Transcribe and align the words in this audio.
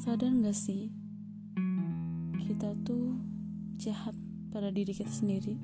sadar 0.00 0.32
gak 0.32 0.56
sih? 0.56 0.88
Kita 2.40 2.72
tuh 2.88 3.20
jahat 3.76 4.16
pada 4.48 4.72
diri 4.72 4.96
kita 4.96 5.12
sendiri. 5.12 5.60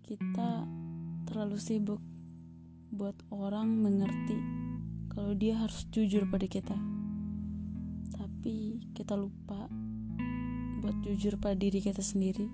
Kita 0.00 0.64
terlalu 1.28 1.60
sibuk 1.60 2.00
buat 2.88 3.12
orang 3.28 3.68
mengerti 3.76 4.40
kalau 5.12 5.36
dia 5.36 5.60
harus 5.60 5.84
jujur 5.92 6.24
pada 6.32 6.48
kita. 6.48 6.72
Tapi 8.16 8.80
kita 8.96 9.20
lupa 9.20 9.68
buat 10.80 10.96
jujur 11.04 11.36
pada 11.36 11.60
diri 11.60 11.84
kita 11.84 12.00
sendiri. 12.00 12.48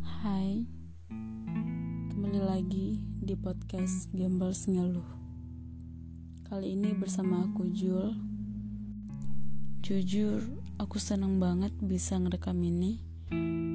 Hai 0.00 0.64
kembali 2.08 2.40
lagi 2.40 3.04
di 3.20 3.36
podcast 3.36 4.08
Gembals 4.16 4.64
Ngeluh 4.64 5.21
Kali 6.52 6.76
ini 6.76 6.92
bersama 6.92 7.48
aku 7.48 7.64
Jul. 7.72 8.12
Jujur, 9.80 10.44
aku 10.76 11.00
senang 11.00 11.40
banget 11.40 11.72
bisa 11.80 12.20
ngerekam 12.20 12.60
ini 12.60 13.00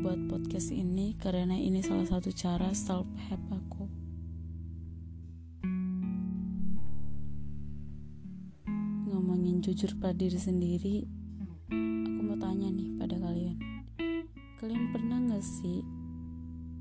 buat 0.05 0.29
podcast 0.29 0.69
ini 0.69 1.17
karena 1.17 1.57
ini 1.57 1.81
salah 1.81 2.05
satu 2.05 2.29
cara 2.29 2.69
self 2.77 3.09
help 3.25 3.41
aku. 3.49 3.89
Ngomongin 9.09 9.57
jujur 9.65 9.97
pada 9.97 10.13
diri 10.13 10.37
sendiri, 10.37 10.95
aku 11.73 12.21
mau 12.29 12.37
tanya 12.37 12.69
nih 12.69 12.93
pada 12.93 13.17
kalian. 13.17 13.57
Kalian 14.61 14.93
pernah 14.93 15.17
gak 15.33 15.41
sih 15.41 15.81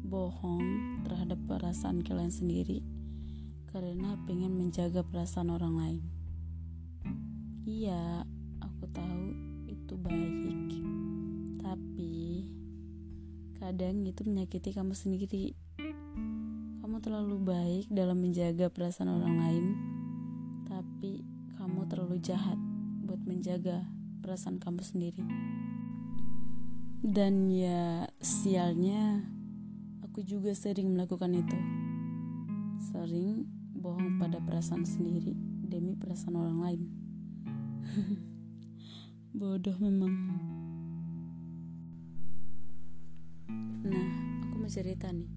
bohong 0.05 1.01
terhadap 1.09 1.41
perasaan 1.49 2.05
kalian 2.05 2.29
sendiri 2.29 2.85
karena 3.77 4.17
pengen 4.25 4.57
menjaga 4.57 5.05
perasaan 5.05 5.53
orang 5.53 5.77
lain. 5.77 6.03
Iya, 7.69 8.25
aku 8.65 8.89
tahu 8.89 9.25
itu 9.69 10.01
baik, 10.01 10.81
tapi 11.61 12.49
kadang 13.61 14.01
itu 14.09 14.25
menyakiti 14.25 14.73
kamu 14.73 14.97
sendiri. 14.97 15.53
Kamu 16.81 17.05
terlalu 17.05 17.37
baik 17.37 17.93
dalam 17.93 18.17
menjaga 18.17 18.73
perasaan 18.73 19.13
orang 19.13 19.37
lain, 19.45 19.65
tapi 20.65 21.21
kamu 21.61 21.85
terlalu 21.85 22.17
jahat 22.25 22.57
buat 23.05 23.21
menjaga 23.29 23.85
perasaan 24.25 24.57
kamu 24.57 24.81
sendiri. 24.81 25.21
Dan 27.05 27.53
ya, 27.53 28.09
sialnya, 28.25 29.21
aku 30.01 30.25
juga 30.25 30.57
sering 30.57 30.97
melakukan 30.97 31.37
itu. 31.37 31.61
Sering 32.81 33.56
bohong 33.77 34.17
pada 34.17 34.41
perasaan 34.41 34.89
sendiri 34.89 35.37
demi 35.67 35.93
perasaan 35.95 36.37
orang 36.37 36.59
lain. 36.65 36.83
Bodoh 39.39 39.77
memang. 39.79 40.15
Nah, 43.87 44.09
aku 44.49 44.55
mau 44.59 44.71
cerita 44.71 45.13
nih. 45.13 45.29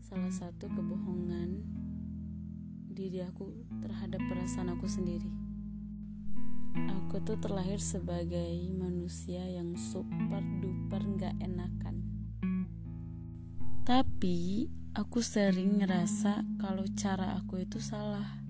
Salah 0.00 0.32
satu 0.32 0.70
kebohongan 0.70 1.60
diri 2.90 3.20
aku 3.26 3.50
terhadap 3.82 4.22
perasaan 4.30 4.72
aku 4.72 4.86
sendiri. 4.88 5.28
Aku 7.02 7.18
tuh 7.26 7.36
terlahir 7.42 7.82
sebagai 7.82 8.70
manusia 8.70 9.42
yang 9.50 9.74
super 9.74 10.40
duper 10.62 11.02
gak 11.18 11.34
enakan. 11.42 12.06
Tapi 13.82 14.70
aku 14.90 15.22
sering 15.22 15.78
ngerasa 15.78 16.42
kalau 16.58 16.82
cara 16.98 17.38
aku 17.38 17.62
itu 17.62 17.78
salah. 17.78 18.42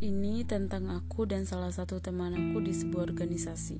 Ini 0.00 0.42
tentang 0.48 0.90
aku 0.90 1.28
dan 1.28 1.46
salah 1.46 1.70
satu 1.70 2.00
teman 2.02 2.34
aku 2.34 2.58
di 2.64 2.72
sebuah 2.74 3.12
organisasi. 3.12 3.78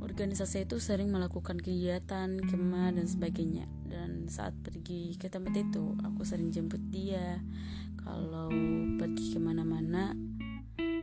Organisasi 0.00 0.66
itu 0.66 0.82
sering 0.82 1.14
melakukan 1.14 1.62
kegiatan, 1.62 2.42
kemah, 2.42 2.96
dan 2.96 3.06
sebagainya. 3.06 3.70
Dan 3.86 4.26
saat 4.26 4.56
pergi 4.66 5.14
ke 5.14 5.30
tempat 5.30 5.54
itu, 5.54 5.94
aku 6.02 6.26
sering 6.26 6.50
jemput 6.50 6.80
dia. 6.90 7.38
Kalau 8.00 8.50
pergi 8.98 9.36
ke 9.36 9.38
mana-mana, 9.38 10.16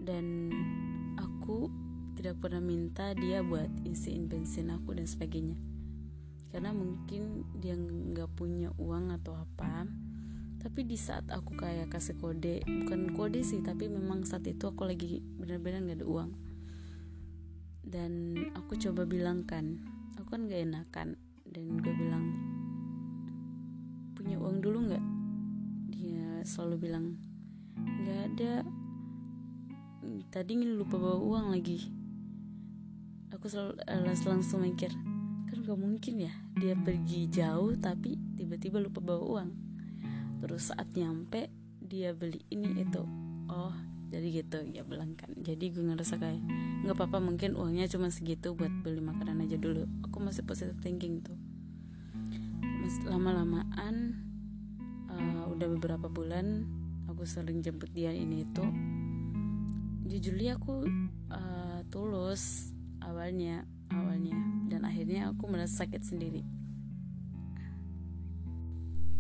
dan 0.03 0.52
aku 1.16 1.69
tidak 2.18 2.41
pernah 2.41 2.59
minta 2.59 3.13
dia 3.13 3.46
buat 3.46 3.69
isiin 3.85 4.25
bensin 4.25 4.73
aku 4.73 4.97
dan 4.97 5.06
sebagainya 5.06 5.77
karena 6.47 6.72
mungkin 6.72 7.44
dia 7.59 7.75
nggak 7.75 8.31
punya 8.40 8.72
uang 8.80 9.12
atau 9.19 9.35
apa. 9.35 9.88
Tapi 10.58 10.84
di 10.84 10.97
saat 11.00 11.28
aku 11.30 11.53
kayak 11.56 11.94
kasih 11.94 12.18
kode 12.18 12.66
bukan 12.66 13.13
kode 13.13 13.40
sih 13.46 13.62
tapi 13.62 13.88
memang 13.88 14.25
saat 14.25 14.44
itu 14.50 14.68
aku 14.68 14.84
lagi 14.84 15.22
benar-benar 15.40 15.84
nggak 15.84 16.00
ada 16.03 16.08
uang. 16.08 16.31
Dan 17.88 18.35
aku 18.56 18.75
coba 18.80 19.08
bilang 19.08 19.47
kan 19.47 19.80
aku 20.16 20.35
kan 20.35 20.47
nggak 20.47 20.62
enakan. 20.72 21.08
Dan 21.47 21.80
gue 21.80 21.94
bilang 21.96 22.25
punya 24.16 24.35
uang 24.40 24.59
dulu 24.59 24.91
nggak? 24.91 25.06
Dia 25.94 26.44
selalu 26.47 26.75
bilang 26.90 27.06
nggak 27.75 28.22
ada. 28.34 28.53
Tadi 30.31 30.52
lupa 30.64 30.96
bawa 30.96 31.19
uang 31.19 31.46
lagi. 31.52 31.79
Aku 33.35 33.46
selalu 33.52 33.78
langsung 34.25 34.64
mikir 34.66 35.06
gak 35.67 35.75
mungkin 35.75 36.16
ya 36.23 36.31
dia 36.55 36.79
pergi 36.79 37.28
jauh 37.28 37.75
tapi 37.75 38.16
tiba-tiba 38.39 38.79
lupa 38.79 39.03
bawa 39.03 39.23
uang. 39.44 39.50
Terus 40.39 40.72
saat 40.72 40.88
nyampe 40.95 41.51
dia 41.83 42.16
beli 42.16 42.39
ini 42.47 42.88
itu. 42.88 43.03
Oh 43.51 43.75
jadi 44.07 44.28
gitu 44.31 44.63
ya 44.72 44.88
bilang 44.88 45.19
kan 45.19 45.35
jadi 45.35 45.59
gue 45.67 45.83
ngerasa 45.83 46.16
kayak 46.16 46.39
nggak 46.88 46.95
apa-apa 46.95 47.19
mungkin 47.19 47.59
uangnya 47.59 47.91
cuma 47.91 48.07
segitu 48.07 48.55
buat 48.55 48.72
beli 48.79 49.03
makanan 49.03 49.44
aja 49.44 49.59
dulu. 49.59 49.83
Aku 50.07 50.23
masih 50.23 50.47
positive 50.47 50.79
thinking 50.79 51.19
tuh. 51.19 51.35
Lama-lamaan 53.03 54.23
uh, 55.11 55.51
udah 55.51 55.67
beberapa 55.75 56.07
bulan 56.07 56.63
aku 57.11 57.28
sering 57.28 57.59
jemput 57.59 57.91
dia 57.91 58.16
ini 58.16 58.47
itu. 58.47 58.63
Jujur 60.07 60.39
aku 60.55 60.88
uh, 61.28 61.84
tulus 61.91 62.72
awalnya 63.03 63.67
awalnya. 63.92 64.38
Dan 64.68 64.84
akhirnya 64.84 65.31
aku 65.31 65.48
merasa 65.48 65.86
sakit 65.86 66.02
sendiri. 66.03 66.44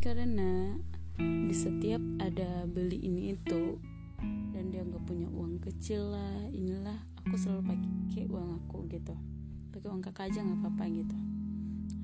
Karena 0.03 0.77
di 1.17 1.55
setiap 1.55 1.99
ada 2.21 2.63
beli 2.69 3.01
ini 3.01 3.33
itu 3.33 3.81
dan 4.53 4.69
dia 4.69 4.85
nggak 4.85 5.03
punya 5.05 5.25
uang 5.33 5.57
kecil 5.61 6.13
lah 6.13 6.45
inilah 6.53 6.97
aku 7.25 7.35
selalu 7.37 7.73
pakai 7.73 8.23
uang 8.29 8.49
aku 8.63 8.85
gitu. 8.89 9.15
Pakai 9.73 9.87
uang 9.89 10.01
kakak 10.05 10.29
aja 10.29 10.45
nggak 10.45 10.59
apa-apa 10.61 10.83
gitu. 10.93 11.17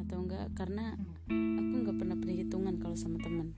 Atau 0.01 0.17
enggak 0.25 0.49
karena 0.57 0.97
aku 1.29 1.75
nggak 1.85 1.97
pernah 1.97 2.17
perhitungan 2.17 2.75
kalau 2.81 2.97
sama 2.97 3.21
teman. 3.21 3.53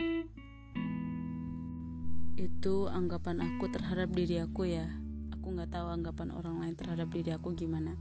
Itu 2.36 2.92
anggapan 2.92 3.42
aku 3.42 3.72
terhadap 3.72 4.12
diri 4.12 4.44
aku 4.44 4.68
ya. 4.68 4.92
Aku 5.40 5.56
nggak 5.56 5.72
tahu 5.72 5.88
anggapan 5.88 6.36
orang 6.36 6.60
lain 6.60 6.76
terhadap 6.76 7.08
diri 7.14 7.32
aku 7.32 7.56
gimana 7.56 7.96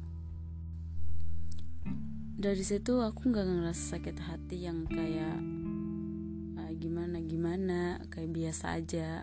dari 2.34 2.66
situ 2.66 2.98
aku 2.98 3.30
nggak 3.30 3.46
ngerasa 3.46 3.94
sakit 3.94 4.18
hati 4.26 4.66
yang 4.66 4.90
kayak 4.90 5.38
uh, 6.58 6.72
gimana 6.74 7.22
gimana 7.22 8.02
kayak 8.10 8.34
biasa 8.34 8.74
aja. 8.74 9.22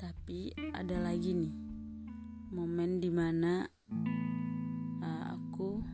Tapi 0.00 0.56
ada 0.72 0.96
lagi 0.98 1.36
nih 1.36 1.54
momen 2.56 3.04
di 3.04 3.12
mana 3.12 3.68
uh, 5.04 5.24
aku 5.36 5.84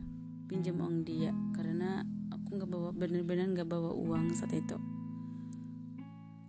pinjam 0.47 0.79
uang 0.79 1.03
dia. 1.03 1.35
Karena 1.51 2.07
aku 2.31 2.55
nggak 2.55 2.71
bawa 2.71 2.89
bener-bener 2.95 3.51
nggak 3.51 3.67
bawa 3.67 3.91
uang 3.91 4.31
saat 4.31 4.55
itu. 4.55 4.79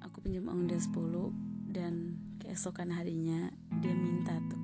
Aku 0.06 0.22
pinjam 0.22 0.46
uang 0.46 0.70
dia 0.70 0.78
10 0.78 0.94
dan 1.74 2.14
keesokan 2.38 2.94
harinya 2.94 3.50
dia 3.82 3.94
minta 3.98 4.38
tuh. 4.46 4.62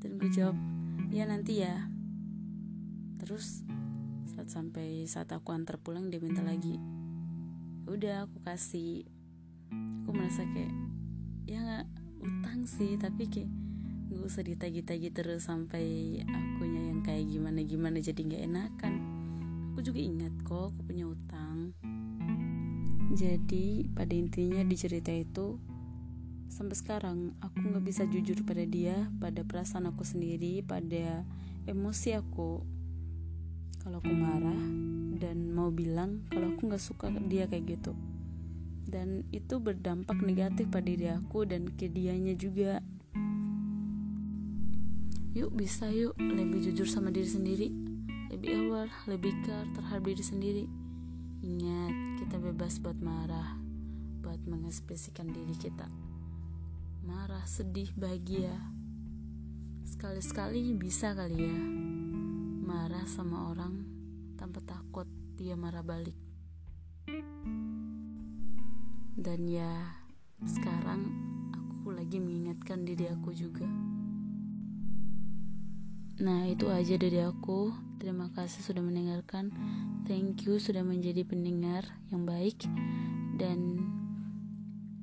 Dan 0.00 0.16
gue 0.16 0.32
jawab 0.32 0.56
ya 1.12 1.28
nanti 1.28 1.60
ya 1.60 1.95
terus 3.26 3.66
saat 4.30 4.46
sampai 4.46 5.02
saat 5.10 5.26
aku 5.34 5.50
antar 5.50 5.82
pulang 5.82 6.06
dia 6.06 6.22
minta 6.22 6.46
lagi. 6.46 6.78
Udah 7.90 8.30
aku 8.30 8.38
kasih. 8.46 9.02
Aku 10.06 10.14
merasa 10.14 10.46
kayak 10.46 10.70
ya 11.50 11.58
nggak 11.58 11.86
utang 12.22 12.62
sih 12.70 12.94
tapi 12.94 13.26
kayak 13.26 13.50
nggak 14.14 14.22
usah 14.30 14.46
ditagi-tagi 14.46 15.10
terus 15.10 15.50
sampai 15.50 16.22
akunya 16.22 16.94
yang 16.94 17.02
kayak 17.02 17.26
gimana 17.26 17.66
gimana 17.66 17.98
jadi 17.98 18.20
nggak 18.22 18.42
enakan. 18.46 18.94
Aku 19.74 19.82
juga 19.82 19.98
ingat 19.98 20.34
kok 20.46 20.70
aku 20.70 20.80
punya 20.86 21.10
utang. 21.10 21.74
Jadi 23.18 23.90
pada 23.90 24.14
intinya 24.14 24.62
di 24.62 24.76
cerita 24.78 25.10
itu 25.10 25.58
sampai 26.46 26.78
sekarang 26.78 27.34
aku 27.42 27.58
nggak 27.74 27.82
bisa 27.82 28.06
jujur 28.06 28.46
pada 28.46 28.62
dia 28.62 29.10
pada 29.18 29.42
perasaan 29.42 29.90
aku 29.90 30.06
sendiri 30.06 30.62
pada 30.62 31.26
emosi 31.66 32.14
aku 32.14 32.62
kalau 33.86 34.02
aku 34.02 34.18
marah 34.18 34.62
dan 35.14 35.54
mau 35.54 35.70
bilang 35.70 36.26
kalau 36.34 36.50
aku 36.50 36.66
nggak 36.66 36.82
suka 36.82 37.06
dia 37.30 37.46
kayak 37.46 37.78
gitu. 37.78 37.94
Dan 38.82 39.22
itu 39.30 39.62
berdampak 39.62 40.18
negatif 40.26 40.66
pada 40.74 40.90
diri 40.90 41.06
aku 41.06 41.46
dan 41.46 41.70
ke 41.70 41.86
dianya 41.86 42.34
juga. 42.34 42.82
Yuk 45.38 45.54
bisa 45.54 45.86
yuk 45.94 46.18
lebih 46.18 46.66
jujur 46.66 46.90
sama 46.90 47.14
diri 47.14 47.30
sendiri. 47.30 47.68
Lebih 48.34 48.66
aware 48.66 48.90
lebih 49.06 49.38
care 49.46 49.70
terhadap 49.78 50.02
diri 50.02 50.24
sendiri. 50.26 50.64
Ingat 51.46 52.26
kita 52.26 52.42
bebas 52.42 52.82
buat 52.82 52.98
marah 52.98 53.54
buat 54.18 54.42
mengekspresikan 54.50 55.30
diri 55.30 55.54
kita. 55.54 55.86
Marah 57.06 57.46
sedih 57.46 57.94
bahagia. 57.94 58.50
Sekali-sekali 59.86 60.74
bisa 60.74 61.14
kali 61.14 61.38
ya 61.38 61.85
marah 62.66 63.06
sama 63.06 63.54
orang 63.54 63.86
tanpa 64.34 64.58
takut 64.66 65.06
dia 65.38 65.54
marah 65.54 65.86
balik. 65.86 66.18
Dan 69.14 69.46
ya 69.46 69.70
sekarang 70.42 71.06
aku 71.54 71.94
lagi 71.94 72.18
mengingatkan 72.18 72.82
diri 72.82 73.06
aku 73.06 73.30
juga. 73.30 73.62
Nah 76.18 76.50
itu 76.50 76.66
aja 76.66 76.98
dari 76.98 77.22
aku. 77.22 77.70
Terima 78.02 78.34
kasih 78.34 78.66
sudah 78.66 78.82
mendengarkan. 78.82 79.54
Thank 80.10 80.50
you 80.50 80.58
sudah 80.58 80.82
menjadi 80.82 81.22
pendengar 81.22 81.86
yang 82.10 82.26
baik. 82.26 82.66
Dan 83.38 83.78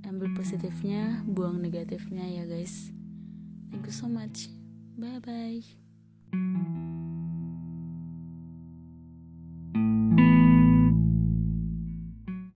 ambil 0.04 0.36
positifnya 0.36 1.24
Buang 1.24 1.64
negatifnya 1.64 2.28
ya 2.28 2.44
guys. 2.44 2.92
Thank 3.72 3.88
you 3.88 3.96
so 3.96 4.12
much. 4.12 4.52
Bye 5.00 5.24
bye 5.24 7.02